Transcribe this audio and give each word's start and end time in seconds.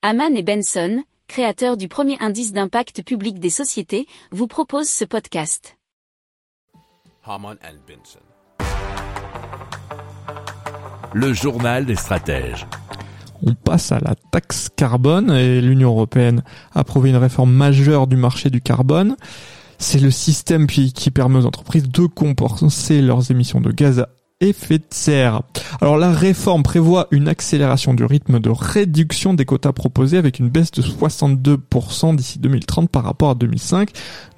Haman 0.00 0.36
et 0.36 0.44
Benson, 0.44 1.02
créateurs 1.26 1.76
du 1.76 1.88
premier 1.88 2.16
indice 2.20 2.52
d'impact 2.52 3.02
public 3.02 3.40
des 3.40 3.50
sociétés, 3.50 4.06
vous 4.30 4.46
proposent 4.46 4.88
ce 4.88 5.04
podcast. 5.04 5.76
Haman 7.24 7.56
and 7.64 7.78
Benson. 7.84 8.20
Le 11.12 11.32
journal 11.32 11.84
des 11.84 11.96
stratèges. 11.96 12.64
On 13.42 13.54
passe 13.54 13.90
à 13.90 13.98
la 13.98 14.14
taxe 14.30 14.68
carbone 14.76 15.32
et 15.32 15.60
l'Union 15.60 15.90
européenne 15.90 16.44
a 16.76 16.80
approuvé 16.80 17.10
une 17.10 17.16
réforme 17.16 17.50
majeure 17.50 18.06
du 18.06 18.14
marché 18.16 18.50
du 18.50 18.60
carbone. 18.60 19.16
C'est 19.78 19.98
le 19.98 20.12
système 20.12 20.68
qui, 20.68 20.92
qui 20.92 21.10
permet 21.10 21.40
aux 21.40 21.46
entreprises 21.46 21.88
de 21.88 22.06
compenser 22.06 23.02
leurs 23.02 23.32
émissions 23.32 23.60
de 23.60 23.72
gaz 23.72 23.98
à 23.98 24.08
effet 24.40 24.78
de 24.78 24.84
serre. 24.90 25.42
Alors 25.80 25.98
la 25.98 26.12
réforme 26.12 26.62
prévoit 26.62 27.08
une 27.10 27.28
accélération 27.28 27.92
du 27.92 28.04
rythme 28.04 28.38
de 28.38 28.50
réduction 28.50 29.34
des 29.34 29.44
quotas 29.44 29.72
proposés 29.72 30.16
avec 30.16 30.38
une 30.38 30.48
baisse 30.48 30.70
de 30.70 30.82
62% 30.82 32.14
d'ici 32.14 32.38
2030 32.38 32.88
par 32.88 33.02
rapport 33.02 33.30
à 33.30 33.34
2005, 33.34 33.90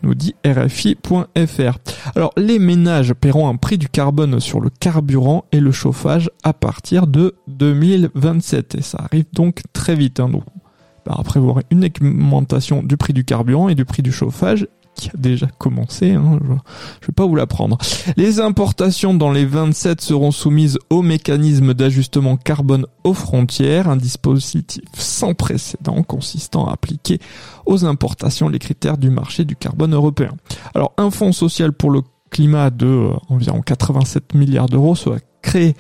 nous 0.02 0.14
dit 0.14 0.34
RFI.fr. 0.46 1.78
Alors 2.14 2.32
les 2.38 2.58
ménages 2.58 3.12
paieront 3.12 3.48
un 3.48 3.56
prix 3.56 3.76
du 3.76 3.88
carbone 3.88 4.40
sur 4.40 4.60
le 4.60 4.70
carburant 4.70 5.44
et 5.52 5.60
le 5.60 5.72
chauffage 5.72 6.30
à 6.44 6.54
partir 6.54 7.06
de 7.06 7.34
2027 7.48 8.76
et 8.76 8.82
ça 8.82 9.04
arrive 9.04 9.26
donc 9.34 9.62
très 9.74 9.94
vite. 9.94 10.20
Hein, 10.20 10.30
donc, 10.30 10.44
bah, 11.04 11.14
après 11.18 11.40
une 11.70 11.84
augmentation 11.84 12.82
du 12.82 12.96
prix 12.96 13.12
du 13.12 13.24
carburant 13.24 13.68
et 13.68 13.74
du 13.74 13.84
prix 13.84 14.02
du 14.02 14.12
chauffage 14.12 14.66
qui 14.94 15.08
a 15.08 15.16
déjà 15.16 15.46
commencé, 15.58 16.12
hein, 16.12 16.38
je, 16.42 16.52
je 17.00 17.06
vais 17.06 17.12
pas 17.14 17.26
vous 17.26 17.36
l'apprendre. 17.36 17.78
Les 18.16 18.40
importations 18.40 19.14
dans 19.14 19.30
les 19.30 19.44
27 19.44 20.00
seront 20.00 20.30
soumises 20.30 20.78
au 20.90 21.02
mécanisme 21.02 21.74
d'ajustement 21.74 22.36
carbone 22.36 22.86
aux 23.04 23.14
frontières, 23.14 23.88
un 23.88 23.96
dispositif 23.96 24.82
sans 24.94 25.34
précédent 25.34 26.02
consistant 26.02 26.66
à 26.66 26.72
appliquer 26.72 27.18
aux 27.66 27.84
importations 27.84 28.48
les 28.48 28.58
critères 28.58 28.98
du 28.98 29.10
marché 29.10 29.44
du 29.44 29.56
carbone 29.56 29.94
européen. 29.94 30.34
Alors 30.74 30.92
un 30.96 31.10
fonds 31.10 31.32
social 31.32 31.72
pour 31.72 31.90
le 31.90 32.02
climat 32.30 32.70
de 32.70 32.86
euh, 32.86 33.10
environ 33.28 33.60
87 33.60 34.34
milliards 34.34 34.68
d'euros 34.68 34.94
sera 34.94 35.16
créé 35.42 35.74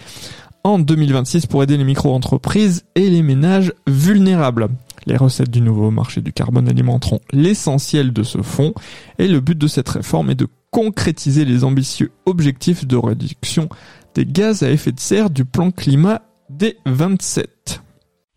en 0.64 0.78
2026 0.78 1.46
pour 1.46 1.62
aider 1.62 1.76
les 1.76 1.84
micro-entreprises 1.84 2.84
et 2.94 3.08
les 3.08 3.22
ménages 3.22 3.72
vulnérables. 3.86 4.68
Les 5.06 5.16
recettes 5.16 5.50
du 5.50 5.60
nouveau 5.60 5.90
marché 5.90 6.20
du 6.20 6.32
carbone 6.32 6.68
alimenteront 6.68 7.20
l'essentiel 7.32 8.12
de 8.12 8.22
ce 8.22 8.42
fonds 8.42 8.74
et 9.18 9.28
le 9.28 9.40
but 9.40 9.56
de 9.56 9.66
cette 9.66 9.88
réforme 9.88 10.30
est 10.30 10.34
de 10.34 10.48
concrétiser 10.70 11.44
les 11.44 11.64
ambitieux 11.64 12.12
objectifs 12.26 12.86
de 12.86 12.96
réduction 12.96 13.68
des 14.14 14.26
gaz 14.26 14.62
à 14.62 14.70
effet 14.70 14.92
de 14.92 15.00
serre 15.00 15.30
du 15.30 15.44
plan 15.44 15.70
climat 15.70 16.22
des 16.48 16.76
27. 16.86 17.82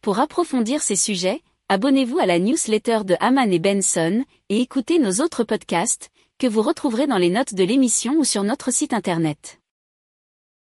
Pour 0.02 0.20
approfondir 0.20 0.81
ces 0.81 0.95
sujets, 0.95 1.42
abonnez-vous 1.70 2.20
à 2.20 2.25
la 2.25 2.39
newsletter 2.39 3.00
de 3.05 3.16
Haman 3.20 3.52
et 3.52 3.59
Benson 3.59 4.23
et 4.50 4.61
écoutez 4.61 5.00
nos 5.00 5.23
autres 5.23 5.44
podcasts 5.44 6.09
que 6.38 6.48
vous 6.48 6.61
retrouverez 6.61 7.08
dans 7.08 7.17
les 7.17 7.30
notes 7.30 7.53
de 7.53 7.64
l'émission 7.64 8.16
ou 8.17 8.23
sur 8.23 8.44
notre 8.44 8.72
site 8.72 8.94
internet. 8.94 9.59